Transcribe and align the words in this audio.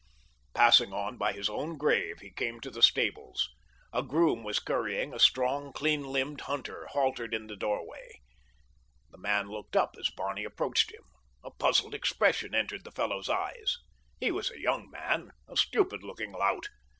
Passing 0.55 0.93
on 0.93 1.17
by 1.19 1.31
his 1.31 1.47
own 1.47 1.77
grave, 1.77 2.21
he 2.21 2.31
came 2.31 2.59
to 2.61 2.71
the 2.71 2.81
stables. 2.81 3.47
A 3.93 4.01
groom 4.01 4.41
was 4.43 4.57
currying 4.57 5.13
a 5.13 5.19
strong, 5.19 5.71
clean 5.71 6.01
limbed 6.01 6.41
hunter 6.41 6.87
haltered 6.87 7.35
in 7.35 7.45
the 7.45 7.55
doorway. 7.55 8.19
The 9.11 9.19
man 9.19 9.49
looked 9.51 9.75
up 9.75 9.93
as 9.99 10.09
Barney 10.09 10.43
approached 10.43 10.91
him. 10.91 11.03
A 11.43 11.51
puzzled 11.51 11.93
expression 11.93 12.55
entered 12.55 12.83
the 12.83 12.91
fellow's 12.91 13.29
eyes. 13.29 13.77
He 14.19 14.31
was 14.31 14.49
a 14.49 14.59
young 14.59 14.89
man—a 14.89 15.55
stupid 15.55 16.01
looking 16.01 16.31
lout. 16.31 16.69